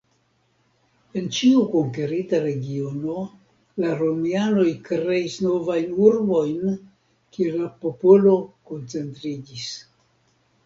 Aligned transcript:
En 1.19 1.25
ĉiu 1.39 1.59
konkerita 1.73 2.37
regiono 2.45 3.17
la 3.83 3.91
romianoj 3.99 4.65
kreis 4.87 5.35
novajn 5.47 5.93
urbojn, 6.07 6.73
kie 7.37 7.51
la 7.59 7.67
popolo 7.85 8.33
koncentriĝis. 8.71 9.69